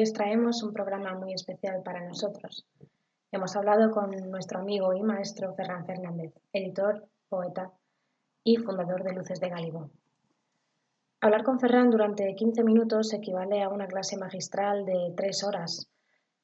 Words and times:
Hoy 0.00 0.04
os 0.04 0.14
traemos 0.14 0.62
un 0.62 0.72
programa 0.72 1.12
muy 1.12 1.34
especial 1.34 1.82
para 1.82 2.00
nosotros. 2.00 2.66
Hemos 3.30 3.54
hablado 3.54 3.90
con 3.90 4.10
nuestro 4.30 4.60
amigo 4.60 4.94
y 4.94 5.02
maestro 5.02 5.54
Ferran 5.54 5.84
Fernández, 5.84 6.32
editor, 6.54 7.06
poeta 7.28 7.70
y 8.42 8.56
fundador 8.56 9.04
de 9.04 9.12
Luces 9.12 9.40
de 9.40 9.50
Galibón. 9.50 9.92
Hablar 11.20 11.44
con 11.44 11.60
Ferran 11.60 11.90
durante 11.90 12.34
15 12.34 12.64
minutos 12.64 13.12
equivale 13.12 13.62
a 13.62 13.68
una 13.68 13.88
clase 13.88 14.16
magistral 14.16 14.86
de 14.86 15.12
tres 15.14 15.44
horas. 15.44 15.90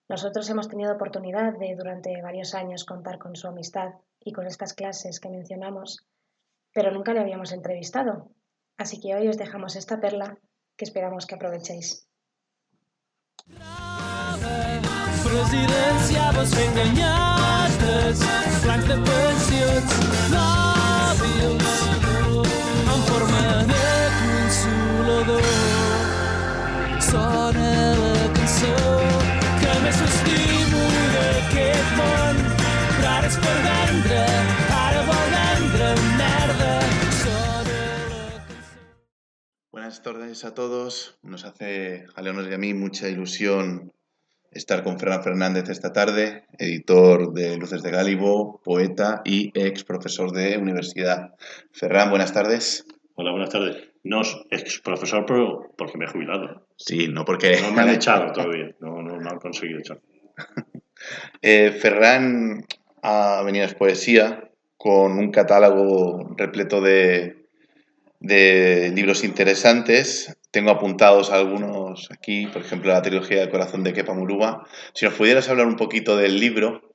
Nosotros 0.07 0.51
hemos 0.51 0.68
tenido 0.68 0.93
oportunidad 0.93 1.59
de 1.59 1.74
durante 1.77 2.20
varios 2.20 2.54
años 2.54 2.84
contar 2.84 3.16
con 3.18 3.37
su 3.37 3.48
amistad 3.48 3.95
y 4.20 4.32
con 4.32 4.46
estas 4.46 4.74
clases 4.74 5.18
que 5.18 5.30
mencionamos, 5.30 6.07
pero 6.74 6.91
nunca 6.91 7.15
le 7.15 7.20
habíamos 7.20 7.52
entrevistado. 7.52 8.29
Así 8.77 9.01
que 9.01 9.15
hoy 9.15 9.29
os 9.29 9.38
dejamos 9.38 9.77
esta 9.77 9.98
perla 9.98 10.37
que 10.77 10.84
esperamos 10.84 11.24
que 11.24 11.37
aprovechéis. 11.37 12.05
Presidents 15.23 16.10
ja 16.10 16.32
vos 16.34 16.50
fer 16.50 16.66
enganyades, 16.66 18.27
plans 18.64 18.87
de 18.91 19.00
pensions, 19.06 19.98
no! 20.34 20.55
Buenas 39.87 40.02
tardes 40.02 40.45
a 40.45 40.52
todos. 40.52 41.16
Nos 41.23 41.45
hace 41.45 42.06
a 42.16 42.20
Leonor 42.20 42.51
y 42.51 42.54
a 42.54 42.59
mí 42.59 42.74
mucha 42.74 43.09
ilusión 43.09 43.93
estar 44.51 44.82
con 44.82 44.98
Ferran 44.98 45.23
Fernández 45.23 45.68
esta 45.68 45.93
tarde, 45.93 46.45
editor 46.59 47.32
de 47.32 47.56
Luces 47.56 47.84
de 47.84 47.93
Gálibo, 47.93 48.60
poeta 48.65 49.23
y 49.24 49.52
ex 49.54 49.84
profesor 49.84 50.32
de 50.32 50.59
universidad. 50.59 51.37
Ferran, 51.70 52.10
buenas 52.10 52.32
tardes. 52.32 52.84
Hola, 53.15 53.30
buenas 53.30 53.51
tardes. 53.51 53.76
No, 54.02 54.23
ex 54.51 54.80
profesor, 54.80 55.24
pero 55.24 55.73
porque 55.78 55.98
me 55.98 56.06
he 56.06 56.09
jubilado. 56.09 56.66
Sí, 56.74 57.06
no 57.06 57.24
porque... 57.24 57.60
No 57.62 57.71
me 57.71 57.82
han 57.82 57.90
echado 57.95 58.32
todavía, 58.32 58.74
no, 58.80 59.00
no, 59.02 59.21
no 59.21 59.30
han 59.30 59.38
conseguido 59.38 59.78
echar. 59.78 60.00
eh, 61.43 61.71
Ferran 61.71 62.66
ha 63.02 63.40
venido 63.45 63.65
a 63.65 63.68
poesía 63.68 64.50
con 64.76 65.12
un 65.12 65.31
catálogo 65.31 66.34
repleto 66.37 66.81
de, 66.81 67.46
de 68.20 68.92
libros 68.94 69.25
interesantes. 69.25 70.36
Tengo 70.50 70.70
apuntados 70.70 71.31
algunos 71.31 72.09
aquí, 72.10 72.47
por 72.47 72.62
ejemplo, 72.62 72.92
la 72.92 73.03
trilogía 73.03 73.41
del 73.41 73.50
corazón 73.50 73.84
de 73.84 73.92
Kepa 73.92 74.14
Muruba. 74.14 74.66
Si 74.94 75.04
nos 75.04 75.14
pudieras 75.14 75.48
hablar 75.48 75.66
un 75.66 75.76
poquito 75.76 76.16
del 76.16 76.41
libro, 76.41 76.94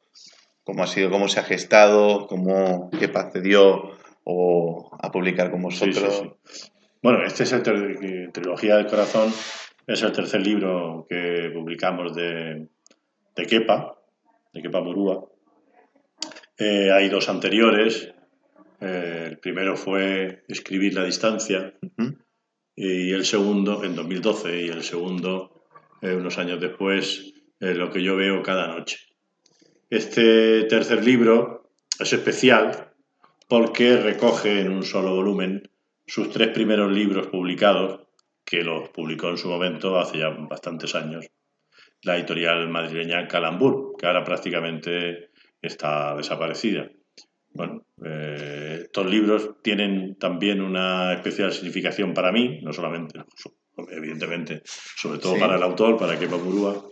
cómo 0.63 0.83
ha 0.83 0.87
sido, 0.87 1.09
cómo 1.09 1.27
se 1.27 1.39
ha 1.39 1.43
gestado, 1.43 2.27
cómo 2.27 2.89
Kepa 2.91 3.21
accedió 3.21 3.91
o 4.23 4.89
a 4.99 5.11
publicar 5.11 5.51
con 5.51 5.61
vosotros. 5.61 5.97
Sí, 5.97 6.31
sí, 6.45 6.63
sí. 6.65 6.71
Bueno, 7.03 7.23
este 7.25 7.43
es 7.43 7.51
el 7.51 7.63
trilogía 8.31 8.77
del 8.77 8.85
corazón, 8.85 9.33
es 9.87 10.01
el 10.03 10.11
tercer 10.11 10.45
libro 10.45 11.07
que 11.09 11.49
publicamos 11.51 12.15
de, 12.15 12.67
de 13.35 13.45
Kepa, 13.45 13.95
de 14.53 14.61
Kepa 14.61 14.81
Murúa. 14.81 15.25
Eh, 16.59 16.91
hay 16.91 17.09
dos 17.09 17.27
anteriores. 17.27 18.13
Eh, 18.81 19.27
el 19.29 19.37
primero 19.37 19.77
fue 19.77 20.43
Escribir 20.47 20.95
la 20.95 21.05
distancia 21.05 21.73
uh 21.81 21.87
-huh. 21.97 22.17
y 22.75 23.11
el 23.11 23.25
segundo, 23.25 23.83
en 23.83 23.95
2012, 23.95 24.65
y 24.65 24.67
el 24.69 24.83
segundo, 24.83 25.65
eh, 26.01 26.13
unos 26.13 26.37
años 26.37 26.59
después, 26.59 27.27
Lo 27.63 27.91
que 27.91 28.01
yo 28.01 28.15
veo 28.15 28.41
cada 28.41 28.65
noche. 28.75 28.97
Este 29.87 30.63
tercer 30.63 31.05
libro 31.05 31.69
es 31.99 32.11
especial 32.11 32.91
porque 33.47 33.97
recoge 33.97 34.61
en 34.61 34.71
un 34.71 34.83
solo 34.83 35.13
volumen 35.13 35.69
sus 36.07 36.31
tres 36.31 36.47
primeros 36.49 36.91
libros 36.91 37.27
publicados, 37.27 38.07
que 38.43 38.63
los 38.63 38.89
publicó 38.89 39.29
en 39.29 39.37
su 39.37 39.47
momento 39.47 39.99
hace 39.99 40.17
ya 40.17 40.29
bastantes 40.29 40.95
años, 40.95 41.29
la 42.01 42.17
editorial 42.17 42.67
madrileña 42.69 43.27
Calambur, 43.27 43.95
que 43.97 44.07
ahora 44.07 44.23
prácticamente 44.23 45.29
está 45.61 46.15
desaparecida. 46.15 46.89
Bueno, 47.53 47.85
eh, 48.05 48.79
estos 48.83 49.05
libros 49.05 49.61
tienen 49.61 50.15
también 50.15 50.61
una 50.61 51.13
especial 51.13 51.51
significación 51.51 52.13
para 52.13 52.31
mí, 52.31 52.59
no 52.61 52.71
solamente, 52.71 53.19
evidentemente, 53.91 54.61
sobre 54.65 55.19
todo 55.19 55.35
sí. 55.35 55.39
para 55.39 55.57
el 55.57 55.63
autor, 55.63 55.97
para 55.97 56.17
Kepa 56.17 56.37
Murúa, 56.37 56.83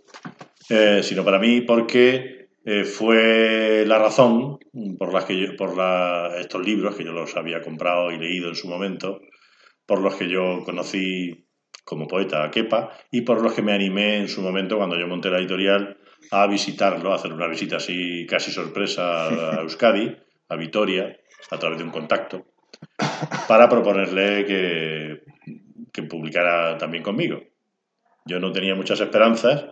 eh, 0.70 1.02
sino 1.02 1.24
para 1.24 1.40
mí 1.40 1.62
porque 1.62 2.50
eh, 2.66 2.84
fue 2.84 3.86
la 3.88 4.00
razón 4.00 4.60
por 4.98 5.14
la 5.14 5.26
que 5.26 5.40
yo, 5.40 5.56
por 5.56 5.78
la, 5.78 6.36
estos 6.40 6.66
libros 6.66 6.96
que 6.96 7.06
yo 7.06 7.14
los 7.14 7.36
había 7.38 7.62
comprado 7.62 8.12
y 8.12 8.20
leído 8.20 8.50
en 8.50 8.56
su 8.56 8.68
momento, 8.68 9.22
por 9.86 10.02
los 10.02 10.16
que 10.16 10.30
yo 10.30 10.64
conocí 10.66 11.48
como 11.84 12.08
poeta 12.08 12.44
a 12.44 12.52
Kepa 12.52 12.92
y 13.12 13.22
por 13.22 13.42
los 13.42 13.54
que 13.54 13.62
me 13.62 13.74
animé 13.74 14.18
en 14.18 14.28
su 14.28 14.42
momento 14.42 14.78
cuando 14.78 15.00
yo 15.00 15.08
monté 15.08 15.30
la 15.30 15.40
editorial 15.40 15.98
a 16.32 16.46
visitarlo, 16.48 17.12
a 17.12 17.16
hacer 17.16 17.34
una 17.34 17.48
visita 17.48 17.78
así 17.78 18.26
casi 18.28 18.52
sorpresa 18.52 19.56
a 19.58 19.62
Euskadi, 19.62 20.16
a 20.50 20.56
Vitoria, 20.56 21.18
a 21.52 21.58
través 21.58 21.78
de 21.78 21.84
un 21.86 21.92
contacto, 21.92 22.46
para 23.48 23.70
proponerle 23.70 24.46
que, 24.46 25.24
que 25.92 26.04
publicara 26.04 26.78
también 26.78 27.04
conmigo. 27.04 27.42
Yo 28.26 28.40
no 28.40 28.52
tenía 28.52 28.76
muchas 28.76 29.00
esperanzas 29.00 29.66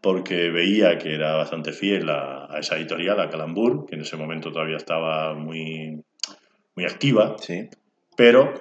porque 0.00 0.50
veía 0.50 0.98
que 0.98 1.14
era 1.14 1.36
bastante 1.36 1.72
fiel 1.72 2.10
a, 2.10 2.52
a 2.52 2.58
esa 2.58 2.76
editorial, 2.76 3.20
a 3.20 3.30
Calambur, 3.30 3.86
que 3.86 3.94
en 3.94 4.00
ese 4.00 4.16
momento 4.16 4.50
todavía 4.50 4.76
estaba 4.76 5.34
muy, 5.34 6.02
muy 6.74 6.84
activa, 6.84 7.36
sí. 7.38 7.68
pero 8.16 8.52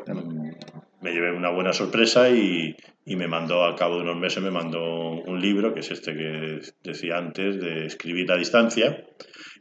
me 1.01 1.11
llevé 1.11 1.31
una 1.31 1.49
buena 1.49 1.73
sorpresa 1.73 2.29
y, 2.29 2.75
y, 3.05 3.15
me 3.15 3.27
mandó, 3.27 3.63
al 3.63 3.75
cabo 3.75 3.95
de 3.95 4.03
unos 4.03 4.17
meses, 4.17 4.41
me 4.41 4.51
mandó 4.51 5.11
un 5.11 5.41
libro, 5.41 5.73
que 5.73 5.81
es 5.81 5.91
este 5.91 6.13
que 6.13 6.61
decía 6.83 7.17
antes, 7.17 7.59
de 7.59 7.87
escribir 7.87 8.31
a 8.31 8.37
distancia, 8.37 9.03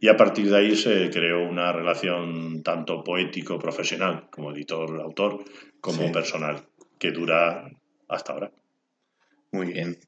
y 0.01 0.09
a 0.09 0.17
partir 0.17 0.51
de 0.51 0.57
ahí 0.57 0.77
se 0.77 1.11
creó 1.11 1.49
una 1.49 1.73
relación 1.73 2.63
tanto 2.63 3.03
poético-profesional, 3.03 4.29
como 4.31 4.53
editor-autor, 4.53 5.45
como 5.81 6.07
sí. 6.07 6.13
personal, 6.13 6.63
que 6.99 7.11
dura 7.11 7.71
hasta 8.09 8.33
ahora. 8.33 8.53
Muy 9.53 9.73
bien. 9.73 9.99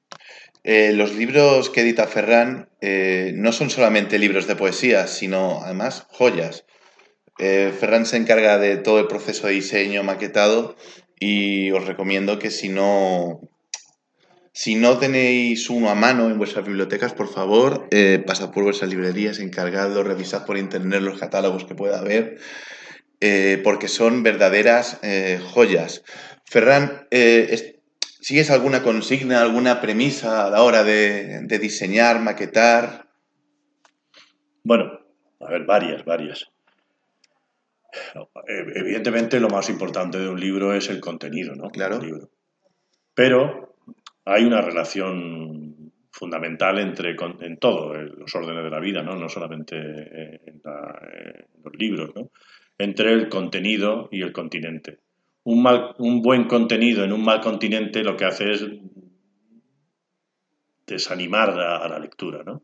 Eh, 0.65 0.93
los 0.93 1.15
libros 1.15 1.71
que 1.71 1.81
edita 1.81 2.07
Ferran 2.07 2.69
eh, 2.81 3.33
no 3.35 3.53
son 3.53 3.71
solamente 3.71 4.19
libros 4.19 4.47
de 4.47 4.55
poesía, 4.55 5.07
sino 5.09 5.61
además 5.63 6.07
joyas. 6.11 6.65
Eh, 7.39 7.73
Ferran 7.79 8.07
se 8.07 8.17
encarga 8.17 8.59
de 8.59 8.77
todo 8.77 9.01
el 9.01 9.09
proceso 9.09 9.47
de 9.47 9.55
diseño 9.55 10.05
maquetado 10.05 10.77
y 11.25 11.71
os 11.71 11.87
recomiendo 11.87 12.41
que 12.41 12.51
si 12.51 12.69
no, 12.69 13.41
si 14.53 14.75
no 14.75 14.99
tenéis 14.99 15.71
uno 15.71 15.89
a 15.89 15.95
mano 15.95 16.29
en 16.29 16.37
vuestras 16.37 16.67
bibliotecas, 16.67 17.15
por 17.15 17.29
favor, 17.29 17.87
eh, 17.93 18.21
pasad 18.27 18.51
por 18.51 18.65
vuestras 18.65 18.91
librerías, 18.91 19.39
encargadlo, 19.39 20.03
revisad 20.03 20.45
por 20.45 20.59
internet 20.59 21.01
los 21.01 21.21
catálogos 21.21 21.65
que 21.65 21.77
pueda 21.77 22.01
haber, 22.01 22.39
eh, 23.21 23.61
porque 23.63 23.87
son 23.87 24.25
verdaderas 24.25 24.99
eh, 25.03 25.41
joyas. 25.41 26.03
Ferran, 26.45 27.07
¿sigues 28.21 28.51
alguna 28.51 28.83
consigna, 28.83 29.43
alguna 29.43 29.81
premisa 29.81 30.45
a 30.47 30.51
la 30.51 30.63
hora 30.63 30.83
de, 30.83 31.43
de 31.43 31.59
diseñar, 31.61 32.19
maquetar? 32.19 33.07
Bueno, 34.65 34.99
a 35.39 35.51
ver, 35.51 35.67
varias, 35.67 36.05
varias. 36.05 36.52
Evidentemente 38.47 39.41
lo 39.41 39.49
más 39.49 39.69
importante 39.69 40.19
de 40.19 40.29
un 40.29 40.41
libro 40.41 40.73
es 40.73 40.89
el 40.89 41.01
contenido, 41.01 41.55
¿no? 41.55 41.71
Claro. 41.71 42.01
Libro. 42.01 42.31
Pero 43.15 43.77
hay 44.25 44.45
una 44.45 44.61
relación 44.61 45.93
fundamental 46.11 46.79
entre 46.79 47.17
en 47.41 47.59
todo, 47.59 47.95
en 47.95 48.13
los 48.19 48.35
órdenes 48.35 48.65
de 48.65 48.71
la 48.71 48.81
vida, 48.81 49.03
¿no? 49.03 49.17
No 49.17 49.29
solamente 49.29 49.77
en, 49.77 50.61
la, 50.65 50.99
en 51.13 51.63
los 51.65 51.75
libros, 51.77 52.11
¿no? 52.15 52.31
Entre 52.79 53.13
el 53.13 53.29
contenido 53.29 54.09
y 54.11 54.23
el 54.23 54.33
continente. 54.33 55.01
Un, 55.45 55.63
mal, 55.63 55.95
un 55.99 56.23
buen 56.23 56.45
contenido 56.45 57.05
en 57.05 57.13
un 57.13 57.25
mal 57.25 57.41
continente 57.41 58.03
lo 58.03 58.17
que 58.17 58.25
hace 58.25 58.51
es 58.51 58.67
desanimar 60.87 61.51
a, 61.51 61.79
a 61.79 61.89
la 61.89 61.99
lectura, 61.99 62.43
¿no? 62.45 62.63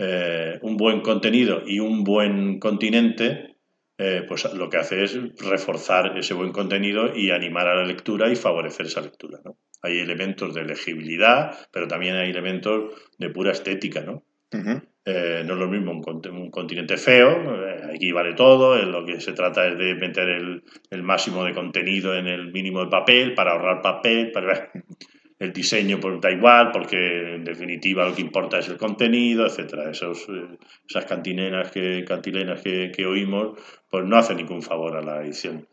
Eh, 0.00 0.60
un 0.62 0.76
buen 0.76 1.00
contenido 1.00 1.62
y 1.66 1.80
un 1.80 2.04
buen 2.04 2.60
continente 2.60 3.57
eh, 4.00 4.24
pues 4.28 4.44
lo 4.54 4.70
que 4.70 4.76
hace 4.76 5.02
es 5.02 5.18
reforzar 5.38 6.16
ese 6.16 6.32
buen 6.32 6.52
contenido 6.52 7.16
y 7.16 7.32
animar 7.32 7.66
a 7.66 7.74
la 7.74 7.84
lectura 7.84 8.30
y 8.30 8.36
favorecer 8.36 8.86
esa 8.86 9.00
lectura. 9.00 9.40
¿no? 9.44 9.58
Hay 9.82 9.98
elementos 9.98 10.54
de 10.54 10.64
legibilidad, 10.64 11.56
pero 11.72 11.88
también 11.88 12.14
hay 12.14 12.30
elementos 12.30 12.94
de 13.18 13.30
pura 13.30 13.50
estética. 13.50 14.02
¿no? 14.02 14.22
Uh 14.52 14.56
-huh. 14.56 14.82
eh, 15.04 15.42
no 15.44 15.54
es 15.54 15.58
lo 15.58 15.68
mismo 15.68 15.90
un, 15.90 16.28
un 16.30 16.50
continente 16.50 16.96
feo, 16.96 17.66
eh, 17.66 17.90
aquí 17.92 18.12
vale 18.12 18.34
todo, 18.34 18.80
lo 18.82 19.04
que 19.04 19.20
se 19.20 19.32
trata 19.32 19.66
es 19.66 19.76
de 19.76 19.94
meter 19.96 20.28
el, 20.28 20.62
el, 20.90 21.02
máximo 21.02 21.44
de 21.44 21.52
contenido 21.52 22.14
en 22.14 22.28
el 22.28 22.52
mínimo 22.52 22.84
de 22.84 22.90
papel 22.90 23.34
para 23.34 23.52
ahorrar 23.52 23.82
papel. 23.82 24.30
Para... 24.30 24.70
el 25.38 25.52
diseño 25.52 26.00
pues, 26.00 26.20
da 26.20 26.30
igual, 26.30 26.70
porque 26.72 27.36
en 27.36 27.44
definitiva 27.44 28.08
lo 28.08 28.14
que 28.14 28.22
importa 28.22 28.58
es 28.58 28.68
el 28.68 28.76
contenido, 28.76 29.46
etcétera. 29.46 29.90
Esos, 29.90 30.28
eh, 30.28 30.58
esas 30.88 31.04
cantinenas 31.04 31.70
que, 31.70 32.04
cantilenas 32.04 32.60
que, 32.60 32.90
que, 32.94 33.06
oímos, 33.06 33.58
pues 33.88 34.04
no 34.04 34.16
hacen 34.16 34.38
ningún 34.38 34.62
favor 34.62 34.96
a 34.96 35.02
la 35.02 35.22
edición. 35.22 35.68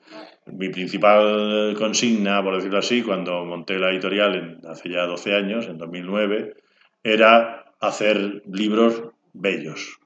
Mi 0.45 0.69
principal 0.69 1.75
consigna, 1.77 2.43
por 2.43 2.55
decirlo 2.55 2.77
así, 2.77 3.01
cuando 3.01 3.43
monté 3.45 3.79
la 3.79 3.89
editorial 3.89 4.59
hace 4.67 4.89
ya 4.89 5.05
12 5.05 5.33
años, 5.33 5.67
en 5.67 5.77
2009, 5.79 6.55
era 7.03 7.73
hacer 7.79 8.43
libros 8.51 9.03
bellos, 9.33 9.99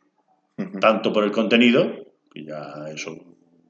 tanto 0.80 1.12
por 1.12 1.24
el 1.26 1.32
contenido, 1.32 2.06
que 2.32 2.46
ya 2.46 2.86
eso 2.94 3.18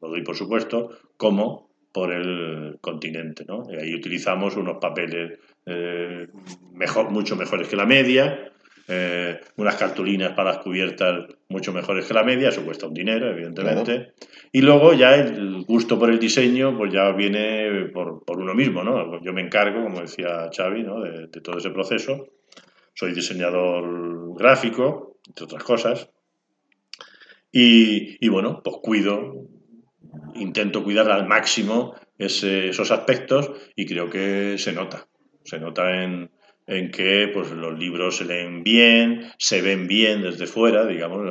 lo 0.01 0.09
doy 0.09 0.23
por 0.23 0.35
supuesto, 0.35 0.91
como 1.17 1.69
por 1.91 2.13
el 2.13 2.77
continente. 2.81 3.45
¿no? 3.47 3.63
Y 3.69 3.75
ahí 3.75 3.95
utilizamos 3.95 4.55
unos 4.55 4.77
papeles 4.79 5.39
eh, 5.65 6.27
mejor, 6.73 7.11
mucho 7.11 7.35
mejores 7.35 7.67
que 7.67 7.75
la 7.75 7.85
media, 7.85 8.51
eh, 8.87 9.39
unas 9.57 9.75
cartulinas 9.75 10.31
para 10.31 10.53
las 10.53 10.63
cubiertas 10.63 11.27
mucho 11.47 11.71
mejores 11.71 12.05
que 12.05 12.13
la 12.13 12.23
media, 12.23 12.49
eso 12.49 12.63
cuesta 12.63 12.87
un 12.87 12.93
dinero, 12.93 13.29
evidentemente. 13.29 14.13
Y 14.51 14.61
luego 14.61 14.93
ya 14.93 15.13
el 15.15 15.63
gusto 15.65 15.99
por 15.99 16.09
el 16.09 16.17
diseño, 16.17 16.75
pues 16.75 16.91
ya 16.91 17.11
viene 17.11 17.89
por, 17.93 18.23
por 18.25 18.39
uno 18.39 18.55
mismo, 18.55 18.83
¿no? 18.83 19.21
Yo 19.23 19.31
me 19.31 19.41
encargo, 19.41 19.83
como 19.83 20.01
decía 20.01 20.49
Xavi, 20.55 20.83
¿no? 20.83 21.01
de, 21.01 21.27
de 21.27 21.41
todo 21.41 21.57
ese 21.57 21.69
proceso. 21.69 22.29
Soy 22.95 23.13
diseñador 23.13 24.35
gráfico, 24.37 25.19
entre 25.27 25.45
otras 25.45 25.63
cosas. 25.63 26.09
Y, 27.51 28.17
y, 28.25 28.29
bueno, 28.29 28.61
pues 28.63 28.77
cuido, 28.81 29.47
intento 30.35 30.83
cuidar 30.83 31.11
al 31.11 31.27
máximo 31.27 31.95
esos 32.17 32.91
aspectos 32.91 33.51
y 33.75 33.85
creo 33.85 34.09
que 34.09 34.57
se 34.57 34.73
nota. 34.73 35.08
Se 35.43 35.59
nota 35.59 36.03
en, 36.03 36.29
en 36.69 36.91
que 36.91 37.29
pues, 37.33 37.51
los 37.51 37.77
libros 37.77 38.17
se 38.17 38.25
leen 38.25 38.63
bien, 38.63 39.31
se 39.39 39.61
ven 39.61 39.87
bien 39.87 40.21
desde 40.21 40.45
fuera, 40.45 40.85
digamos, 40.85 41.27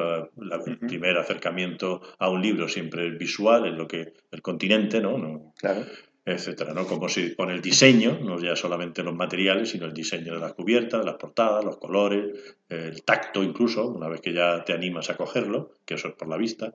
el 0.66 0.78
primer 0.78 1.16
acercamiento 1.16 2.02
a 2.18 2.28
un 2.28 2.42
libro 2.42 2.68
siempre 2.68 3.06
es 3.06 3.16
visual, 3.16 3.66
es 3.66 3.74
lo 3.74 3.86
que 3.86 4.14
el 4.32 4.42
continente, 4.42 5.00
¿no? 5.00 5.16
no 5.16 5.54
claro. 5.56 5.86
etcétera, 6.26 6.74
¿no? 6.74 6.86
Como 6.86 7.08
si 7.08 7.36
con 7.36 7.50
el 7.50 7.62
diseño, 7.62 8.18
no 8.20 8.40
ya 8.40 8.56
solamente 8.56 9.04
los 9.04 9.14
materiales, 9.14 9.70
sino 9.70 9.86
el 9.86 9.92
diseño 9.92 10.34
de 10.34 10.40
las 10.40 10.54
cubiertas, 10.54 11.00
de 11.00 11.06
las 11.06 11.16
portadas, 11.16 11.64
los 11.64 11.78
colores, 11.78 12.56
el 12.68 13.04
tacto 13.04 13.44
incluso, 13.44 13.86
una 13.88 14.08
vez 14.08 14.20
que 14.20 14.32
ya 14.32 14.64
te 14.64 14.72
animas 14.72 15.08
a 15.08 15.16
cogerlo, 15.16 15.70
que 15.86 15.94
eso 15.94 16.08
es 16.08 16.14
por 16.14 16.28
la 16.28 16.36
vista. 16.36 16.74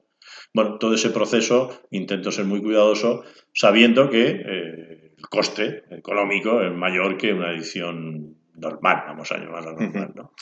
Bueno, 0.54 0.78
todo 0.78 0.96
ese 0.96 1.10
proceso 1.10 1.82
intento 1.92 2.32
ser 2.32 2.46
muy 2.46 2.62
cuidadoso, 2.62 3.26
sabiendo 3.52 4.10
que 4.10 4.42
eh, 4.46 5.03
coste 5.30 5.84
económico 5.92 6.62
es 6.62 6.72
mayor 6.72 7.18
que 7.18 7.34
una 7.34 7.52
edición 7.52 8.38
normal, 8.56 9.04
vamos 9.08 9.32
a 9.32 9.38
llamarla 9.38 9.74
normal, 9.74 10.12
¿no? 10.16 10.34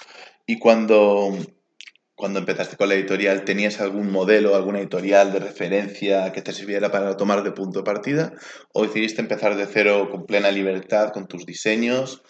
Y 0.45 0.59
cuando, 0.59 1.37
cuando 2.15 2.39
empezaste 2.39 2.75
con 2.75 2.89
la 2.89 2.95
editorial, 2.95 3.45
¿tenías 3.45 3.79
algún 3.79 4.11
modelo, 4.11 4.55
alguna 4.55 4.79
editorial 4.79 5.31
de 5.31 5.39
referencia 5.39 6.31
que 6.31 6.41
te 6.41 6.51
sirviera 6.51 6.91
para 6.91 7.15
tomar 7.15 7.43
de 7.43 7.51
punto 7.51 7.79
de 7.79 7.85
partida? 7.85 8.33
¿O 8.73 8.83
decidiste 8.83 9.21
empezar 9.21 9.55
de 9.55 9.65
cero 9.65 10.09
con 10.11 10.25
plena 10.25 10.51
libertad, 10.51 11.11
con 11.13 11.27
tus 11.27 11.45
diseños? 11.45 12.23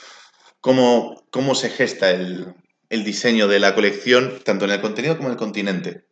¿Cómo, 0.59 1.24
cómo 1.31 1.56
se 1.56 1.69
gesta 1.69 2.12
el, 2.12 2.54
el 2.89 3.04
diseño 3.04 3.47
de 3.47 3.59
la 3.59 3.74
colección, 3.74 4.39
tanto 4.44 4.65
en 4.65 4.71
el 4.71 4.81
contenido 4.81 5.15
como 5.15 5.30
en 5.30 5.33
el 5.33 5.39
continente? 5.39 6.06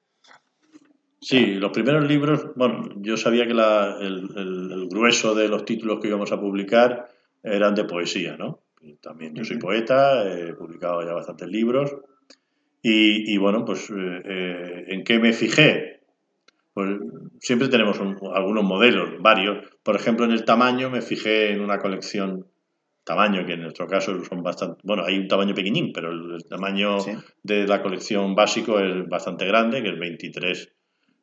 Sí, 1.22 1.56
los 1.56 1.72
primeros 1.72 2.08
libros, 2.08 2.52
bueno, 2.56 2.90
yo 2.98 3.18
sabía 3.18 3.46
que 3.46 3.54
la, 3.54 3.98
el, 4.00 4.30
el, 4.38 4.88
grueso 4.88 5.36
de 5.36 5.50
los 5.50 5.66
títulos 5.66 6.00
que 6.00 6.08
íbamos 6.08 6.32
a 6.32 6.40
publicar 6.40 7.10
eran 7.44 7.76
de 7.76 7.84
poesía, 7.84 8.38
¿no? 8.38 8.62
También 9.02 9.36
yo 9.36 9.44
soy 9.44 9.58
poeta, 9.58 10.24
he 10.24 10.54
publicado 10.54 11.06
ya 11.06 11.14
bastantes 11.14 11.50
libros. 11.50 11.94
Y, 12.82 13.34
y 13.34 13.38
bueno, 13.38 13.66
pues, 13.66 13.90
eh, 13.90 14.22
eh, 14.24 14.86
¿en 14.88 15.04
qué 15.04 15.20
me 15.20 15.34
fijé? 15.34 16.00
Pues 16.74 16.98
siempre 17.42 17.68
tenemos 17.68 18.00
un, 18.00 18.18
algunos 18.34 18.64
modelos, 18.64 19.22
varios. 19.22 19.68
Por 19.84 19.98
ejemplo, 19.98 20.24
en 20.26 20.32
el 20.32 20.46
tamaño 20.46 20.90
me 20.90 21.02
fijé 21.02 21.52
en 21.52 21.60
una 21.60 21.80
colección, 21.80 22.48
tamaño 23.04 23.46
que 23.46 23.54
en 23.54 23.64
nuestro 23.64 23.88
caso 23.88 24.24
son 24.24 24.42
bastante, 24.42 24.80
bueno, 24.86 25.04
hay 25.04 25.18
un 25.18 25.28
tamaño 25.28 25.54
pequeñín, 25.54 25.92
pero 25.92 26.12
el, 26.12 26.36
el 26.36 26.46
tamaño 26.46 27.02
¿Sí? 27.02 27.12
de 27.44 27.68
la 27.68 27.82
colección 27.82 28.34
básico 28.36 28.80
es 28.80 29.10
bastante 29.10 29.46
grande, 29.46 29.84
que 29.84 29.90
es 29.90 30.00
23 30.00 30.74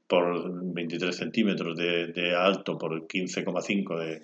por 0.07 0.75
23 0.75 1.17
centímetros 1.17 1.77
de, 1.77 2.09
de 2.09 2.35
alto 2.35 2.79
por 2.79 3.07
15,5 3.07 3.99
de, 3.99 4.21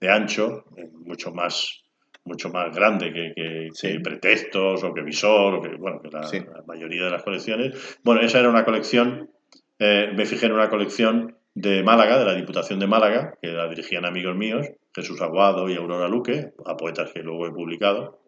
de 0.00 0.08
ancho, 0.08 0.64
mucho 1.04 1.32
más 1.32 1.84
mucho 2.24 2.48
más 2.48 2.74
grande 2.74 3.12
que, 3.12 3.32
que, 3.34 3.68
sí. 3.72 3.92
que, 3.92 4.00
pretextos 4.00 4.82
o 4.82 4.94
que 4.94 5.02
visor 5.02 5.54
o 5.54 5.60
que, 5.60 5.76
bueno, 5.76 6.00
que 6.00 6.08
la, 6.08 6.22
sí. 6.22 6.38
la, 6.40 6.62
mayoría 6.66 7.04
de 7.04 7.10
las 7.10 7.22
colecciones. 7.22 7.98
Bueno, 8.02 8.22
esa 8.22 8.40
era 8.40 8.48
una 8.48 8.64
colección, 8.64 9.30
eh, 9.78 10.10
me 10.14 10.24
fijé 10.24 10.46
en 10.46 10.52
una 10.52 10.70
colección 10.70 11.36
de 11.54 11.82
Málaga, 11.82 12.18
de 12.18 12.24
la 12.24 12.34
Diputación 12.34 12.78
de 12.78 12.86
Málaga, 12.86 13.34
que 13.40 13.48
la 13.48 13.68
dirigían 13.68 14.04
amigos 14.06 14.36
míos, 14.36 14.66
Jesús 14.94 15.20
Aguado 15.20 15.68
y 15.68 15.76
Aurora 15.76 16.08
Luque, 16.08 16.52
a 16.66 16.76
poetas 16.76 17.12
que 17.12 17.22
luego 17.22 17.46
he 17.46 17.52
publicado, 17.52 18.20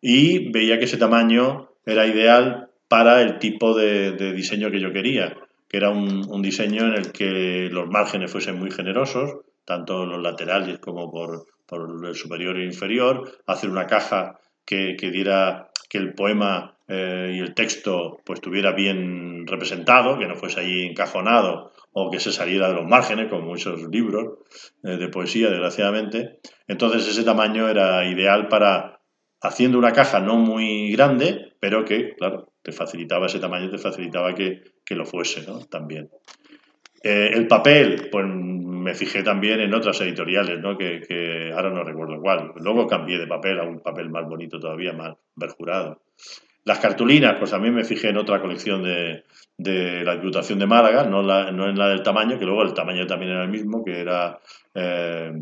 y 0.00 0.50
veía 0.52 0.78
que 0.78 0.84
ese 0.84 0.98
tamaño 0.98 1.70
era 1.86 2.06
ideal 2.06 2.70
para 2.88 3.22
el 3.22 3.38
tipo 3.38 3.74
de, 3.74 4.12
de 4.12 4.32
diseño 4.32 4.70
que 4.70 4.80
yo 4.80 4.92
quería, 4.92 5.34
que 5.68 5.76
era 5.76 5.90
un, 5.90 6.42
diseño 6.42 6.86
en 6.86 6.94
el 6.94 7.12
que 7.12 7.68
los 7.70 7.88
márgenes 7.88 8.30
fuesen 8.30 8.58
muy 8.58 8.70
generosos, 8.70 9.40
tanto 9.64 10.06
los 10.06 10.22
laterales 10.22 10.78
como 10.78 11.10
por, 11.10 11.46
el 12.06 12.14
superior 12.14 12.56
e 12.56 12.64
inferior, 12.64 13.30
hacer 13.46 13.70
una 13.70 13.86
caja 13.86 14.38
que, 14.64 14.96
diera 15.00 15.70
que 15.88 15.98
el 15.98 16.14
poema 16.14 16.78
eh, 16.88 17.32
y 17.34 17.40
el 17.40 17.54
texto 17.54 18.18
pues 18.24 18.38
estuviera 18.38 18.72
bien 18.72 19.46
representado, 19.46 20.18
que 20.18 20.26
no 20.26 20.36
fuese 20.36 20.60
ahí 20.60 20.86
encajonado 20.86 21.72
o 21.92 22.10
que 22.10 22.20
se 22.20 22.30
saliera 22.30 22.68
de 22.68 22.74
los 22.74 22.86
márgenes, 22.86 23.28
como 23.28 23.46
muchos 23.46 23.82
libros 23.90 24.38
eh, 24.84 24.96
de 24.98 25.08
poesía, 25.08 25.48
desgraciadamente. 25.48 26.40
Entonces 26.68 27.08
ese 27.08 27.24
tamaño 27.24 27.68
era 27.68 28.04
ideal 28.06 28.48
para, 28.48 29.00
haciendo 29.40 29.78
una 29.78 29.92
caja 29.92 30.20
no 30.20 30.36
muy 30.36 30.92
grande, 30.92 31.54
pero 31.58 31.84
que, 31.84 32.14
claro, 32.14 32.52
te 32.62 32.72
facilitaba 32.72 33.26
ese 33.26 33.38
tamaño, 33.38 33.70
te 33.70 33.78
facilitaba 33.78 34.34
que, 34.34 34.62
que 34.86 34.94
lo 34.94 35.04
fuese 35.04 35.44
¿no? 35.46 35.58
también. 35.66 36.08
Eh, 37.02 37.30
el 37.34 37.46
papel, 37.46 38.08
pues 38.10 38.24
me 38.26 38.94
fijé 38.94 39.22
también 39.22 39.60
en 39.60 39.74
otras 39.74 40.00
editoriales, 40.00 40.60
¿no? 40.60 40.78
que, 40.78 41.52
ahora 41.54 41.70
no 41.70 41.84
recuerdo 41.84 42.20
cuál. 42.20 42.52
Luego 42.56 42.86
cambié 42.86 43.18
de 43.18 43.26
papel 43.26 43.58
a 43.58 43.64
un 43.64 43.80
papel 43.80 44.08
más 44.08 44.26
bonito 44.26 44.58
todavía, 44.58 44.92
más 44.92 45.16
verjurado. 45.34 46.02
Las 46.64 46.78
cartulinas, 46.78 47.36
pues 47.38 47.50
también 47.50 47.74
me 47.74 47.84
fijé 47.84 48.08
en 48.08 48.16
otra 48.16 48.40
colección 48.40 48.82
de, 48.82 49.24
de 49.56 50.04
la 50.04 50.16
Diputación 50.16 50.58
de 50.58 50.66
Málaga, 50.66 51.04
no, 51.04 51.22
la, 51.22 51.52
no 51.52 51.68
en 51.68 51.78
la 51.78 51.88
del 51.88 52.02
tamaño, 52.02 52.38
que 52.38 52.44
luego 52.44 52.62
el 52.62 52.74
tamaño 52.74 53.06
también 53.06 53.32
era 53.32 53.42
el 53.42 53.50
mismo, 53.50 53.84
que 53.84 54.00
era... 54.00 54.38
Eh, 54.74 55.32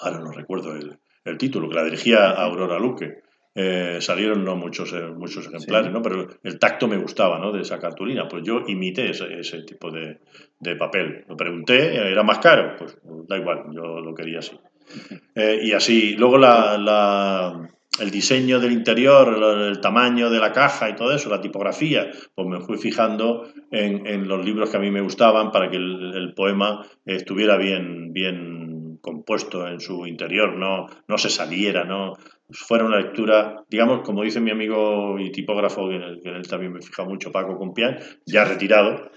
ahora 0.00 0.20
no 0.20 0.30
recuerdo 0.30 0.76
el, 0.76 0.98
el 1.24 1.38
título, 1.38 1.68
que 1.68 1.74
la 1.74 1.84
dirigía 1.84 2.30
Aurora 2.30 2.78
Luque. 2.78 3.25
Eh, 3.58 4.02
salieron 4.02 4.44
no 4.44 4.54
muchos, 4.54 4.92
eh, 4.92 5.00
muchos 5.16 5.46
ejemplares, 5.46 5.86
sí. 5.86 5.92
¿no? 5.92 6.02
pero 6.02 6.28
el 6.42 6.58
tacto 6.58 6.88
me 6.88 6.98
gustaba 6.98 7.38
¿no? 7.38 7.52
de 7.52 7.62
esa 7.62 7.78
cartulina. 7.78 8.28
Pues 8.28 8.42
yo 8.44 8.60
imité 8.66 9.08
ese, 9.08 9.40
ese 9.40 9.62
tipo 9.62 9.90
de, 9.90 10.18
de, 10.60 10.76
papel. 10.76 11.24
Lo 11.26 11.38
pregunté, 11.38 11.96
¿era 11.96 12.22
más 12.22 12.38
caro? 12.38 12.76
Pues 12.76 12.98
da 13.26 13.38
igual, 13.38 13.64
yo 13.72 14.00
lo 14.00 14.14
quería 14.14 14.40
así. 14.40 14.58
Eh, 15.34 15.60
y 15.64 15.72
así, 15.72 16.16
luego 16.16 16.38
la, 16.38 16.78
la, 16.78 17.68
el 18.00 18.10
diseño 18.10 18.58
del 18.58 18.72
interior, 18.72 19.36
el 19.68 19.80
tamaño 19.80 20.30
de 20.30 20.38
la 20.38 20.52
caja 20.52 20.88
y 20.88 20.94
todo 20.94 21.12
eso, 21.12 21.28
la 21.28 21.42
tipografía, 21.42 22.10
pues 22.34 22.48
me 22.48 22.60
fui 22.60 22.78
fijando 22.78 23.46
en, 23.70 24.06
en 24.06 24.28
los 24.28 24.42
libros 24.42 24.70
que 24.70 24.78
a 24.78 24.80
mí 24.80 24.90
me 24.90 25.02
gustaban 25.02 25.50
para 25.50 25.70
que 25.70 25.76
el, 25.76 26.14
el 26.14 26.32
poema 26.32 26.86
estuviera 27.04 27.58
bien, 27.58 28.14
bien 28.14 28.98
compuesto 29.00 29.68
en 29.68 29.80
su 29.80 30.06
interior, 30.06 30.56
no, 30.56 30.86
no 31.06 31.18
se 31.18 31.30
saliera, 31.30 31.84
no, 31.84 32.14
fuera 32.50 32.84
una 32.84 32.98
lectura, 32.98 33.64
digamos, 33.68 34.02
como 34.02 34.22
dice 34.22 34.40
mi 34.40 34.50
amigo 34.50 35.18
y 35.18 35.30
tipógrafo, 35.30 35.88
que 35.88 35.96
en 35.96 36.02
él, 36.02 36.20
que 36.22 36.30
él 36.30 36.46
también 36.48 36.72
me 36.72 36.82
fija 36.82 37.04
mucho, 37.04 37.32
Paco 37.32 37.56
Compián, 37.56 37.98
ya 38.24 38.44
retirado 38.44 39.10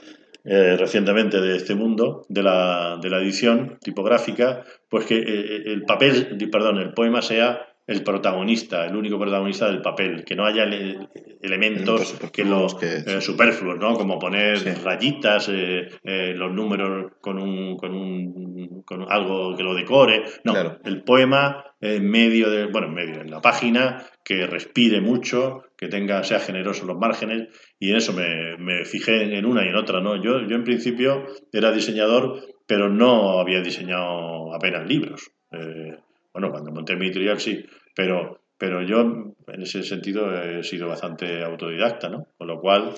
eh, 0.45 0.77
recientemente 0.77 1.39
de 1.41 1.57
este 1.57 1.75
mundo, 1.75 2.25
de 2.29 2.43
la, 2.43 2.97
de 3.01 3.09
la 3.09 3.19
edición 3.19 3.77
tipográfica, 3.81 4.63
pues 4.89 5.05
que 5.05 5.17
eh, 5.17 5.63
el 5.65 5.83
papel, 5.83 6.37
perdón, 6.51 6.77
el 6.77 6.93
poema 6.93 7.21
sea 7.21 7.67
el 7.89 8.03
protagonista, 8.03 8.85
el 8.85 8.95
único 8.95 9.17
protagonista 9.17 9.65
del 9.65 9.81
papel, 9.81 10.23
que 10.23 10.35
no 10.35 10.45
haya 10.45 10.63
ele 10.63 11.09
elementos 11.41 12.13
que 12.31 12.45
los 12.45 12.75
que, 12.75 12.97
eh, 12.97 13.21
superfluos, 13.21 13.79
¿no? 13.79 13.95
Como 13.95 14.19
poner 14.19 14.59
sí. 14.59 14.69
rayitas, 14.83 15.49
eh, 15.49 15.87
eh, 16.03 16.33
los 16.35 16.53
números 16.53 17.13
con 17.19 17.39
un, 17.39 17.77
con 17.77 17.95
un 17.95 18.83
con 18.83 19.11
algo 19.11 19.55
que 19.55 19.63
lo 19.63 19.73
decore. 19.73 20.23
No, 20.43 20.53
claro. 20.53 20.77
el 20.85 21.01
poema 21.01 21.65
en 21.81 22.07
medio 22.07 22.51
de, 22.51 22.67
bueno, 22.67 22.87
en 22.87 22.93
medio, 22.93 23.21
en 23.21 23.31
la 23.31 23.41
página, 23.41 24.05
que 24.23 24.45
respire 24.45 25.01
mucho, 25.01 25.63
que 25.75 25.87
tenga, 25.87 26.23
sea 26.23 26.39
generoso 26.39 26.81
en 26.81 26.89
los 26.89 26.97
márgenes, 26.97 27.47
y 27.79 27.89
en 27.89 27.95
eso 27.95 28.13
me, 28.13 28.55
me 28.57 28.85
fijé 28.85 29.35
en 29.35 29.45
una 29.45 29.65
y 29.65 29.69
en 29.69 29.75
otra, 29.75 29.99
¿no? 29.99 30.21
Yo, 30.21 30.41
yo 30.47 30.55
en 30.55 30.63
principio 30.63 31.25
era 31.51 31.71
diseñador, 31.71 32.39
pero 32.67 32.87
no 32.87 33.39
había 33.39 33.61
diseñado 33.61 34.53
apenas 34.53 34.87
libros. 34.87 35.31
Eh, 35.51 35.97
Bueno, 36.33 36.51
cuando 36.51 36.71
monté 36.71 36.95
mi 36.95 37.07
editorial 37.07 37.39
sí, 37.39 37.65
pero, 37.95 38.41
pero 38.57 38.81
yo 38.83 39.01
en 39.01 39.61
ese 39.61 39.83
sentido 39.83 40.31
he 40.41 40.63
sido 40.63 40.87
bastante 40.87 41.43
autodidacta, 41.43 42.09
¿no? 42.09 42.27
Con 42.37 42.47
lo 42.47 42.59
cual, 42.59 42.93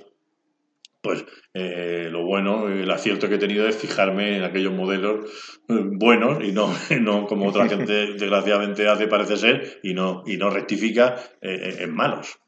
pues 1.02 1.26
eh, 1.54 2.10
lo 2.12 2.26
bueno, 2.26 2.68
el 2.68 2.90
acierto 2.92 3.30
que 3.30 3.36
he 3.36 3.40
tenido 3.40 3.68
es 3.68 3.78
fijarme 3.78 4.38
en 4.38 4.44
aquellos 4.44 4.74
modelos 4.74 5.60
eh, 5.70 5.76
buenos 5.80 6.44
y 6.44 6.52
no, 6.52 6.74
no 7.02 7.26
como 7.26 7.48
otra 7.48 7.68
gente 7.68 7.94
desgraciadamente 8.18 8.88
hace 8.88 9.08
parece 9.08 9.38
ser 9.38 9.80
y 9.84 9.94
no, 9.94 10.24
y 10.26 10.38
no 10.38 10.50
rectifica 10.50 11.16
eh, 11.42 11.78
en 11.80 11.96
malos. 11.96 12.40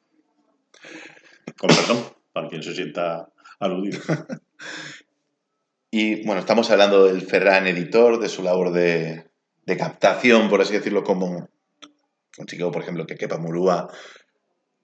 Con 1.57 1.69
perdón, 1.69 2.03
para 2.33 2.47
quien 2.49 2.63
se 2.63 2.75
sienta 2.75 3.29
aludido. 3.59 3.99
y 5.91 6.25
bueno, 6.25 6.41
estamos 6.41 6.69
hablando 6.71 7.05
del 7.05 7.21
Ferran 7.21 7.67
editor, 7.67 8.19
de 8.19 8.29
su 8.29 8.43
labor 8.43 8.71
de, 8.71 9.32
de 9.65 9.77
captación, 9.77 10.49
por 10.49 10.61
así 10.61 10.73
decirlo, 10.73 11.03
como 11.03 11.49
consiguió, 12.35 12.71
por 12.71 12.81
ejemplo, 12.81 13.05
que 13.05 13.15
Kepa 13.15 13.37
Murúa 13.37 13.87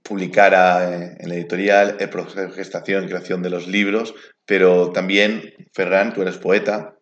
publicara 0.04 1.16
en 1.20 1.30
la 1.30 1.36
editorial 1.36 1.98
el 2.00 2.10
proceso 2.10 2.42
de 2.42 2.52
gestación 2.52 3.08
creación 3.08 3.44
de 3.44 3.50
los 3.50 3.68
libros, 3.68 4.16
pero 4.46 4.92
también, 4.92 5.54
Ferran, 5.74 6.14
tú 6.14 6.22
eres 6.22 6.38
poeta, 6.38 6.96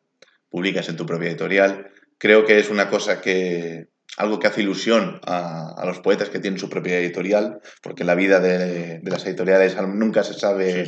publicas 0.50 0.90
en 0.90 0.98
tu 0.98 1.06
propia 1.06 1.30
editorial. 1.30 1.92
Creo 2.18 2.46
que 2.46 2.60
es 2.60 2.70
una 2.70 2.90
cosa 2.90 3.22
que, 3.22 3.88
algo 4.18 4.40
que 4.40 4.48
hace 4.48 4.62
ilusión 4.62 5.22
a, 5.26 5.84
los 5.86 6.00
poetas 6.00 6.30
que 6.30 6.40
tienen 6.40 6.60
su 6.60 6.70
propia 6.70 6.98
editorial, 6.98 7.60
porque 7.82 8.04
la 8.04 8.16
vida 8.16 8.40
de, 8.40 9.00
las 9.04 9.26
editoriales 9.26 9.78
nunca 9.82 10.24
se 10.24 10.34
sabe 10.34 10.86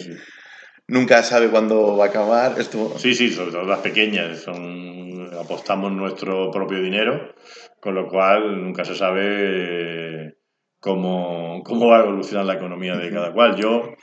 nunca 0.89 1.23
sabe 1.23 1.49
cuándo 1.49 1.95
va 1.97 2.05
a 2.05 2.07
acabar. 2.09 2.59
Esto... 2.59 2.97
Sí, 2.97 3.13
sí, 3.13 3.29
sobre 3.29 3.51
todo 3.51 3.63
las 3.63 3.79
pequeñas. 3.79 4.39
Son, 4.39 5.29
apostamos 5.39 5.91
nuestro 5.91 6.51
propio 6.51 6.81
dinero, 6.81 7.33
con 7.79 7.95
lo 7.95 8.07
cual 8.07 8.61
nunca 8.61 8.83
se 8.83 8.95
sabe 8.95 10.37
cómo, 10.79 11.61
cómo 11.63 11.87
va 11.87 11.99
a 11.99 12.03
evolucionar 12.03 12.45
la 12.45 12.55
economía 12.55 12.95
de 12.97 13.11
cada 13.11 13.31
cual. 13.33 13.55
Yo, 13.55 13.95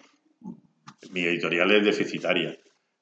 mi 1.10 1.22
editorial 1.22 1.70
es 1.72 1.84
deficitaria 1.84 2.56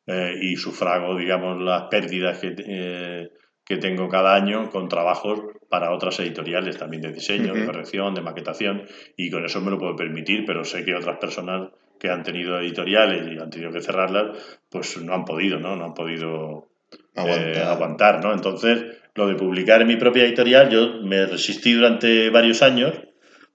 eh, 0.06 0.34
y 0.40 0.56
sufrago, 0.56 1.16
digamos, 1.16 1.62
las 1.62 1.84
pérdidas 1.84 2.38
que, 2.38 2.54
eh, 2.58 3.28
que 3.64 3.78
tengo 3.78 4.08
cada 4.08 4.34
año 4.34 4.70
con 4.70 4.88
trabajos 4.88 5.40
para 5.68 5.92
otras 5.92 6.20
editoriales 6.20 6.76
también 6.76 7.02
de 7.02 7.12
diseño, 7.12 7.54
de 7.54 7.64
corrección, 7.64 8.14
de 8.14 8.20
maquetación, 8.20 8.82
y 9.16 9.30
con 9.30 9.44
eso 9.44 9.60
me 9.60 9.70
lo 9.70 9.78
puedo 9.78 9.96
permitir, 9.96 10.44
pero 10.46 10.64
sé 10.64 10.84
que 10.84 10.94
otras 10.94 11.18
personas 11.18 11.70
que 11.98 12.10
han 12.10 12.22
tenido 12.22 12.60
editoriales 12.60 13.26
y 13.32 13.38
han 13.40 13.50
tenido 13.50 13.72
que 13.72 13.80
cerrarlas, 13.80 14.60
pues 14.70 15.00
no 15.02 15.14
han 15.14 15.24
podido, 15.24 15.58
¿no? 15.58 15.74
No 15.76 15.86
han 15.86 15.94
podido 15.94 16.68
eh, 17.16 17.62
aguantar, 17.64 18.22
¿no? 18.22 18.32
Entonces, 18.32 18.84
lo 19.14 19.26
de 19.26 19.34
publicar 19.36 19.80
en 19.80 19.88
mi 19.88 19.96
propia 19.96 20.24
editorial, 20.24 20.68
yo 20.68 21.00
me 21.02 21.24
resistí 21.26 21.72
durante 21.72 22.30
varios 22.30 22.62
años, 22.62 22.92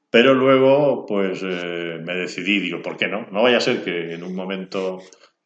pero 0.09 0.33
luego, 0.33 1.05
pues 1.05 1.43
eh, 1.43 1.99
me 2.03 2.15
decidí, 2.15 2.59
digo, 2.59 2.81
¿por 2.81 2.97
qué 2.97 3.07
no? 3.07 3.27
No 3.31 3.43
vaya 3.43 3.57
a 3.57 3.61
ser 3.61 3.83
que 3.83 4.13
en 4.13 4.23
un 4.23 4.35
momento 4.35 4.99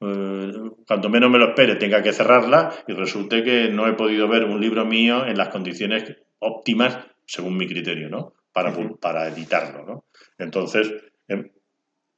eh, 0.06 0.54
cuanto 0.88 1.10
menos 1.10 1.30
me 1.30 1.40
lo 1.40 1.50
espere, 1.50 1.76
tenga 1.76 2.02
que 2.02 2.14
cerrarla 2.14 2.74
y 2.88 2.94
resulte 2.94 3.44
que 3.44 3.70
no 3.70 3.88
he 3.88 3.94
podido 3.94 4.28
ver 4.28 4.44
un 4.46 4.60
libro 4.60 4.86
mío 4.86 5.26
en 5.26 5.38
las 5.38 5.50
condiciones 5.50 6.16
óptimas 6.40 7.00
según 7.26 7.58
mi 7.58 7.68
criterio, 7.68 8.10
¿no? 8.10 8.34
Para, 8.52 8.74
para 9.00 9.28
editarlo, 9.28 9.86
¿no? 9.86 10.06
Entonces, 10.38 10.94
em, 11.28 11.50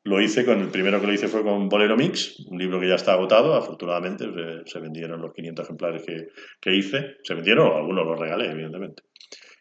lo 0.03 0.21
hice 0.21 0.45
con, 0.45 0.61
el 0.61 0.69
primero 0.69 0.99
que 0.99 1.07
lo 1.07 1.13
hice 1.13 1.27
fue 1.27 1.43
con 1.43 1.69
Bolero 1.69 1.97
Mix, 1.97 2.39
un 2.47 2.59
libro 2.59 2.79
que 2.79 2.87
ya 2.87 2.95
está 2.95 3.13
agotado, 3.13 3.55
afortunadamente, 3.55 4.25
se, 4.65 4.79
vendieron 4.79 5.21
los 5.21 5.33
500 5.33 5.65
ejemplares 5.65 6.03
que, 6.03 6.27
que, 6.59 6.75
hice, 6.75 7.17
se 7.23 7.33
vendieron, 7.33 7.75
algunos 7.75 8.05
los 8.05 8.19
regalé, 8.19 8.51
evidentemente. 8.51 9.03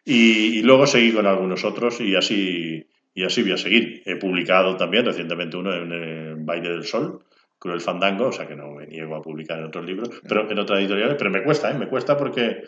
Y, 0.03 0.61
luego 0.61 0.85
seguí 0.85 1.11
con 1.13 1.25
algunos 1.25 1.65
otros 1.65 1.99
y 1.99 2.15
así, 2.15 2.85
y 3.15 3.23
así 3.23 3.41
voy 3.41 3.53
a 3.53 3.57
seguir. 3.57 4.03
He 4.05 4.17
publicado 4.17 4.77
también 4.77 5.05
recientemente 5.05 5.57
uno 5.57 5.73
en, 5.73 5.91
en 5.91 6.45
Baile 6.45 6.69
del 6.69 6.83
Sol, 6.83 7.23
el 7.73 7.81
Fandango, 7.81 8.27
o 8.27 8.31
sea 8.31 8.47
que 8.47 8.55
no 8.55 8.71
me 8.71 8.87
niego 8.87 9.15
a 9.15 9.21
publicar 9.21 9.59
en 9.59 9.65
otros 9.65 9.85
libros, 9.85 10.09
pero 10.27 10.49
en 10.49 10.59
otras 10.59 10.79
editoriales, 10.79 11.15
pero 11.17 11.29
me 11.29 11.43
cuesta, 11.43 11.71
¿eh? 11.71 11.73
me 11.73 11.87
cuesta 11.87 12.17
porque, 12.17 12.63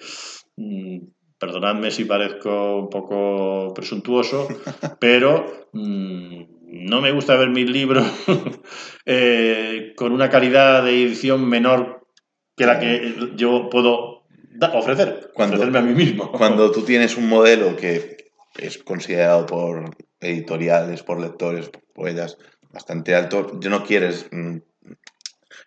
mm, 0.56 1.00
perdonadme 1.40 1.92
si 1.92 2.06
parezco 2.06 2.78
un 2.78 2.90
poco 2.90 3.74
presuntuoso, 3.74 4.48
pero 5.00 5.70
mm, 5.74 6.44
no 6.90 7.02
me 7.02 7.12
gusta 7.12 7.36
ver 7.36 7.50
mis 7.50 7.70
libros 7.70 8.06
eh, 9.06 9.94
con 9.96 10.12
una 10.12 10.30
calidad 10.30 10.84
de 10.84 11.04
edición 11.04 11.48
menor 11.48 12.08
que 12.56 12.66
la 12.66 12.80
que 12.80 13.14
yo 13.36 13.70
puedo 13.70 14.24
ofrecer, 14.74 15.32
cuando, 15.34 15.56
ofrecerme 15.56 15.80
a 15.80 15.82
mí 15.82 15.94
mismo. 15.94 16.32
Cuando 16.38 16.72
tú 16.72 16.82
tienes 16.84 17.16
un 17.16 17.30
modelo 17.30 17.76
que 17.76 18.18
es 18.58 18.80
considerado 18.80 19.46
por 19.46 19.96
editoriales, 20.20 21.04
por 21.04 21.20
lectores, 21.20 21.70
por 21.70 21.84
poetas, 21.94 22.38
bastante 22.72 23.14
alto, 23.16 23.60
yo 23.60 23.70
no 23.70 23.84
quieres 23.84 24.28
mm, 24.32 24.58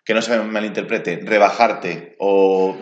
que 0.03 0.13
no 0.13 0.21
se 0.21 0.39
malinterprete, 0.39 1.21
rebajarte 1.23 2.15
o... 2.19 2.75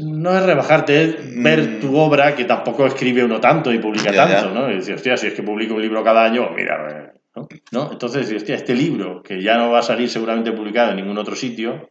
No 0.00 0.36
es 0.36 0.42
rebajarte, 0.44 1.04
es 1.04 1.42
ver 1.42 1.60
mm. 1.60 1.80
tu 1.80 1.96
obra, 1.96 2.34
que 2.34 2.44
tampoco 2.44 2.86
escribe 2.86 3.24
uno 3.24 3.40
tanto 3.40 3.72
y 3.72 3.78
publica 3.78 4.12
tanto, 4.12 4.50
¿no? 4.50 4.70
Y 4.70 4.76
decir, 4.76 4.94
hostia, 4.94 5.16
si 5.16 5.28
es 5.28 5.34
que 5.34 5.42
publico 5.42 5.74
un 5.74 5.82
libro 5.82 6.04
cada 6.04 6.24
año, 6.24 6.50
mira, 6.54 7.12
¿no? 7.34 7.48
¿no? 7.72 7.92
Entonces, 7.92 8.30
hostia, 8.32 8.54
este 8.54 8.74
libro, 8.74 9.22
que 9.22 9.42
ya 9.42 9.56
no 9.56 9.70
va 9.70 9.80
a 9.80 9.82
salir 9.82 10.08
seguramente 10.08 10.52
publicado 10.52 10.90
en 10.90 10.96
ningún 10.96 11.18
otro 11.18 11.34
sitio, 11.34 11.90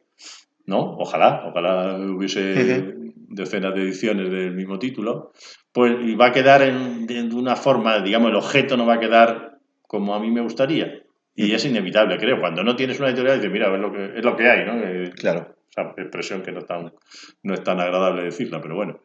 ¿no? 0.66 0.96
Ojalá, 0.98 1.44
ojalá 1.48 1.98
hubiese 1.98 2.94
decenas 3.28 3.74
de 3.74 3.82
ediciones 3.82 4.30
del 4.30 4.54
mismo 4.54 4.80
título, 4.80 5.32
pues 5.72 5.94
va 6.20 6.28
a 6.28 6.32
quedar 6.32 6.62
en, 6.62 7.08
de 7.08 7.24
una 7.36 7.56
forma, 7.56 8.00
digamos, 8.00 8.30
el 8.30 8.36
objeto 8.36 8.78
no 8.78 8.86
va 8.86 8.96
a 8.96 9.00
quedar 9.00 9.58
como 9.82 10.16
a 10.16 10.20
mí 10.20 10.32
me 10.32 10.42
gustaría. 10.42 11.03
Y 11.36 11.54
es 11.54 11.66
inevitable, 11.66 12.18
creo. 12.18 12.40
Cuando 12.40 12.64
no 12.64 12.76
tienes 12.76 13.00
una 13.00 13.10
editorial, 13.10 13.38
dices, 13.38 13.52
mira, 13.52 13.74
es 13.74 13.82
lo 13.82 13.92
que, 13.92 14.18
es 14.18 14.24
lo 14.24 14.36
que 14.36 14.50
hay, 14.50 14.66
¿no? 14.66 14.84
Eh, 14.84 15.12
claro. 15.16 15.56
Esa 15.70 15.94
expresión 15.98 16.44
que 16.44 16.52
no 16.52 16.60
es, 16.60 16.66
tan, 16.68 16.94
no 17.42 17.54
es 17.54 17.64
tan 17.64 17.80
agradable 17.80 18.24
decirla, 18.24 18.62
pero 18.62 18.76
bueno, 18.76 19.00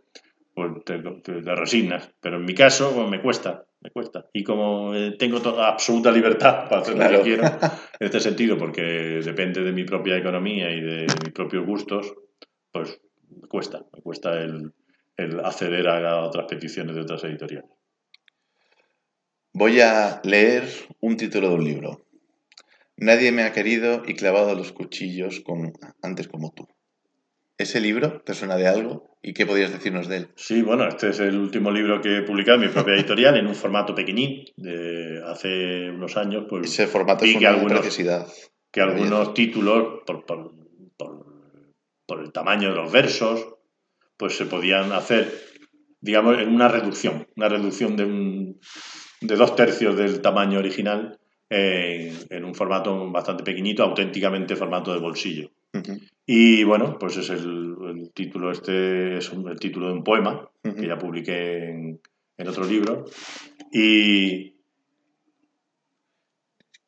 pues 0.54 0.85
te, 0.85 1.54
resignas. 1.54 2.11
Pero 2.20 2.37
en 2.37 2.44
mi 2.44 2.54
caso, 2.54 2.92
pues 2.94 3.08
me 3.08 3.23
cuesta, 3.23 3.64
me 3.80 3.90
cuesta. 3.90 4.26
Y 4.35 4.44
como 4.44 4.94
eh, 4.94 5.16
tengo 5.18 5.40
toda, 5.40 5.68
absoluta 5.68 6.11
libertad 6.11 6.68
para 6.68 6.82
hacer 6.82 6.97
lo 6.97 7.08
que 7.08 7.23
quiero, 7.23 7.44
en 8.00 8.06
este 8.06 8.20
sentido, 8.20 8.58
porque 8.58 8.82
depende 9.25 9.62
de 9.62 9.73
mi 9.73 9.85
propia 9.85 10.18
economía 10.18 10.70
y 10.70 10.80
de 10.80 11.06
mis 11.25 11.32
propios 11.32 11.64
gustos, 11.64 12.12
pues 12.70 13.00
me 13.30 13.49
cuesta, 13.49 13.82
me 13.94 14.02
cuesta 14.02 14.38
el, 14.38 14.73
el 15.16 15.40
acceder 15.40 15.88
a 15.88 16.23
otras 16.25 16.47
peticiones 16.47 16.94
de 16.94 17.02
otras 17.02 17.25
editoriales. 17.25 17.70
Voy 19.52 19.80
a 19.80 20.20
leer 20.25 20.64
un 21.00 21.16
título 21.16 21.49
de 21.49 21.54
un 21.54 21.64
libro. 21.64 22.07
Nadie 23.00 23.30
me 23.30 23.44
ha 23.44 23.52
querido 23.52 24.02
y 24.06 24.14
clavado 24.14 24.56
los 24.56 24.72
cuchillos 24.72 25.40
con, 25.40 25.72
antes 26.02 26.26
como 26.26 26.52
tú. 26.52 26.66
¿Ese 27.56 27.80
libro 27.80 28.22
te 28.22 28.34
suena 28.34 28.56
de 28.56 28.66
algo? 28.66 29.16
¿Y 29.22 29.34
qué 29.34 29.46
podías 29.46 29.72
decirnos 29.72 30.08
de 30.08 30.16
él? 30.16 30.28
Sí, 30.34 30.62
bueno, 30.62 30.86
este 30.88 31.10
es 31.10 31.20
el 31.20 31.38
último 31.38 31.70
libro 31.70 32.00
que 32.00 32.18
he 32.18 32.22
publicado 32.22 32.60
en 32.60 32.68
mi 32.68 32.72
propia 32.72 32.94
editorial 32.94 33.36
en 33.36 33.46
un 33.46 33.54
formato 33.54 33.94
pequeñín 33.94 34.44
de 34.56 35.22
hace 35.26 35.90
unos 35.90 36.16
años. 36.16 36.46
Pues, 36.48 36.72
Ese 36.72 36.88
formato 36.88 37.24
es 37.24 37.36
una 37.36 37.74
necesidad. 37.74 38.26
Que 38.70 38.80
algunos 38.80 39.32
títulos, 39.32 40.02
por, 40.04 40.26
por, 40.26 40.52
por, 42.06 42.20
el 42.20 42.32
tamaño 42.32 42.70
de 42.70 42.76
los 42.76 42.90
versos, 42.90 43.46
pues 44.16 44.36
se 44.36 44.46
podían 44.46 44.90
hacer, 44.90 45.32
digamos, 46.00 46.38
en 46.38 46.48
una 46.48 46.66
reducción, 46.66 47.28
una 47.36 47.48
reducción 47.48 47.96
de, 47.96 48.04
un, 48.04 48.60
de 49.20 49.36
dos 49.36 49.54
tercios 49.54 49.96
del 49.96 50.20
tamaño 50.20 50.58
original 50.58 51.18
en, 51.50 52.44
un 52.44 52.54
formato 52.54 53.10
bastante 53.10 53.44
pequeñito, 53.44 53.82
auténticamente 53.82 54.56
formato 54.56 54.92
de 54.92 55.00
bolsillo. 55.00 55.50
Y 56.26 56.64
bueno, 56.64 56.98
pues 56.98 57.16
es 57.16 57.30
el, 57.30 58.10
título, 58.14 58.50
este 58.50 59.18
es 59.18 59.32
el 59.32 59.58
título 59.58 59.88
de 59.88 59.92
un 59.92 60.04
poema 60.04 60.48
que 60.62 60.86
ya 60.86 60.98
publiqué 60.98 61.68
en, 61.68 62.00
otro 62.48 62.64
libro. 62.64 63.04
Y, 63.72 64.54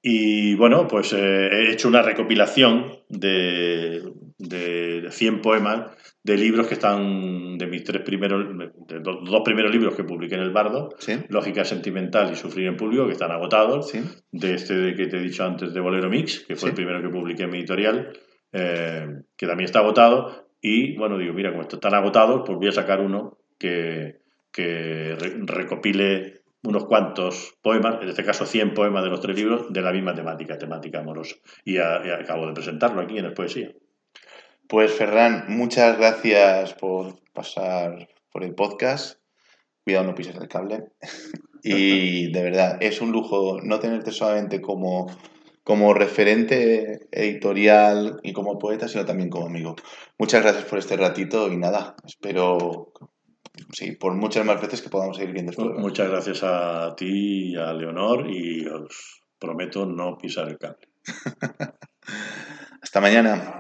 y 0.03 0.55
bueno, 0.55 0.87
pues 0.87 1.13
eh, 1.13 1.49
he 1.53 1.73
hecho 1.73 1.89
una 1.89 2.03
recopilación 2.03 2.99
de, 3.09 4.03
de 4.41 5.09
100 5.11 5.43
poemas 5.43 5.97
de 6.23 6.37
libros 6.37 6.67
que 6.67 6.75
están 6.75 7.59
de 7.59 7.67
mis 7.67 7.85
tres 7.85 8.03
primeros, 8.03 8.47
de 8.89 9.01
dos 9.01 9.43
primeros 9.45 9.71
libros 9.71 9.95
que 9.95 10.05
publiqué 10.05 10.35
en 10.35 10.43
El 10.43 10.51
Bardo, 10.51 10.95
Lógica 11.29 11.65
Sentimental 11.65 12.33
y 12.33 12.37
Sufrir 12.37 12.67
en 12.67 12.77
Público, 12.77 13.07
que 13.07 13.13
están 13.13 13.31
agotados, 13.31 13.93
de 14.33 14.55
este 14.55 14.95
que 14.95 15.07
te 15.07 15.19
he 15.19 15.21
dicho 15.21 15.45
antes 15.45 15.73
de 15.73 15.81
Bolero 15.81 16.09
Mix, 16.09 16.41
que 16.41 16.57
fue 16.57 16.71
el 16.71 16.75
primero 16.75 17.01
que 17.03 17.09
publiqué 17.09 17.45
en 17.45 17.51
mi 17.51 17.59
editorial, 17.59 18.13
eh, 18.53 19.07
que 19.37 19.47
también 19.47 19.67
está 19.67 19.81
agotado, 19.81 20.49
y 20.61 20.97
bueno, 20.97 21.17
digo, 21.17 21.33
mira, 21.33 21.51
como 21.51 21.63
están 21.63 21.95
agotados, 21.95 22.43
pues 22.45 22.59
voy 22.59 22.69
a 22.69 22.73
sacar 22.73 23.01
uno 23.01 23.39
que, 23.59 24.21
que 24.53 25.17
recopile 25.47 26.41
unos 26.63 26.85
cuantos 26.85 27.55
poemas, 27.63 28.03
en 28.03 28.09
este 28.11 28.25
caso 28.25 28.45
100 28.45 28.75
poemas 28.75 29.03
de 29.03 29.11
los 29.11 29.21
tres 29.21 29.37
libros, 29.37 29.73
de 29.73 29.81
la 29.81 29.93
misma 29.93 30.15
temática, 30.15 30.59
temática 30.59 31.01
amorosa. 31.01 31.37
Y, 31.65 31.77
y 31.77 31.79
acabo 31.79 32.47
de 32.47 32.53
presentarlo 32.53 33.01
aquí 33.01 33.17
en 33.17 33.25
el 33.25 33.33
Poesía. 33.33 33.71
Pues 34.71 34.93
Ferran, 34.93 35.47
muchas 35.49 35.99
gracias 35.99 36.75
por 36.75 37.19
pasar 37.33 38.09
por 38.31 38.45
el 38.45 38.55
podcast. 38.55 39.19
cuidado 39.83 40.07
no 40.07 40.15
pises 40.15 40.37
el 40.37 40.47
cable. 40.47 40.93
y 41.65 42.31
de 42.31 42.41
verdad, 42.41 42.79
es 42.81 43.01
un 43.01 43.11
lujo 43.11 43.59
no 43.65 43.81
tenerte 43.81 44.13
solamente 44.13 44.61
como, 44.61 45.09
como 45.65 45.93
referente 45.93 47.09
editorial 47.11 48.21
y 48.23 48.33
como 48.33 48.61
poeta, 48.61 48.87
sino 48.87 49.05
también 49.05 49.29
como 49.29 49.47
amigo. 49.47 49.75
Muchas 50.19 50.43
gracias 50.43 50.67
por 50.67 50.79
este 50.79 50.97
ratito 50.97 51.51
y 51.51 51.57
nada, 51.57 51.97
espero 52.07 52.93
sí, 53.73 53.97
por 53.97 54.15
muchas 54.15 54.47
más 54.47 54.61
veces 54.61 54.83
que 54.83 54.89
podamos 54.89 55.17
seguir 55.17 55.33
viendo 55.33 55.51
esto. 55.51 55.65
Muchas 55.65 56.09
gracias 56.09 56.45
a 56.45 56.95
ti 56.97 57.55
y 57.55 57.57
a 57.57 57.73
Leonor 57.73 58.31
y 58.31 58.69
os 58.69 59.21
prometo 59.37 59.85
no 59.85 60.17
pisar 60.17 60.49
el 60.49 60.59
cable. 60.59 60.87
Hasta 62.83 63.01
mañana. 63.01 63.60